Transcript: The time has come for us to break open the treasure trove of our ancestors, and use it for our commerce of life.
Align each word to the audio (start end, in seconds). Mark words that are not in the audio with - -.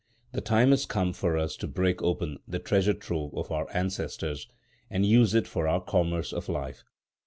The 0.31 0.41
time 0.41 0.71
has 0.71 0.87
come 0.87 1.13
for 1.13 1.37
us 1.37 1.55
to 1.57 1.67
break 1.67 2.01
open 2.01 2.39
the 2.47 2.57
treasure 2.57 2.95
trove 2.95 3.35
of 3.35 3.51
our 3.51 3.67
ancestors, 3.71 4.47
and 4.89 5.05
use 5.05 5.35
it 5.35 5.45
for 5.47 5.67
our 5.67 5.79
commerce 5.79 6.33
of 6.33 6.49
life. 6.49 6.83